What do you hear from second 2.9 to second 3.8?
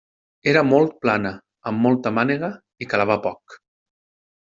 calava poc.